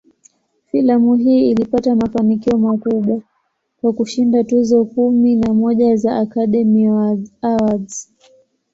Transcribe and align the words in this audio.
Filamu 0.65 1.15
hii 1.15 1.51
ilipata 1.51 1.95
mafanikio 1.95 2.57
makubwa, 2.57 3.21
kwa 3.81 3.93
kushinda 3.93 4.43
tuzo 4.43 4.85
kumi 4.85 5.35
na 5.35 5.53
moja 5.53 5.95
za 5.95 6.17
"Academy 6.19 6.87
Awards". 7.41 8.11